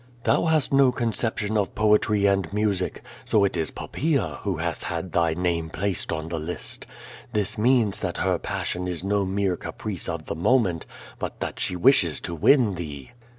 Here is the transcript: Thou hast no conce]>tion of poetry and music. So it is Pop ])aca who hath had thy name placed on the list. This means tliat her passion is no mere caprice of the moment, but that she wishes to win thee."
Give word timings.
Thou 0.23 0.45
hast 0.45 0.73
no 0.73 0.91
conce]>tion 0.91 1.55
of 1.59 1.75
poetry 1.75 2.25
and 2.25 2.51
music. 2.51 3.03
So 3.23 3.43
it 3.45 3.55
is 3.55 3.69
Pop 3.69 3.95
])aca 3.99 4.39
who 4.41 4.57
hath 4.57 4.81
had 4.81 5.11
thy 5.11 5.35
name 5.35 5.69
placed 5.69 6.11
on 6.11 6.29
the 6.29 6.39
list. 6.39 6.87
This 7.33 7.55
means 7.55 7.99
tliat 7.99 8.17
her 8.17 8.39
passion 8.39 8.87
is 8.87 9.03
no 9.03 9.25
mere 9.25 9.55
caprice 9.57 10.09
of 10.09 10.25
the 10.25 10.33
moment, 10.33 10.87
but 11.19 11.39
that 11.39 11.59
she 11.59 11.75
wishes 11.75 12.19
to 12.21 12.33
win 12.33 12.73
thee." 12.73 13.11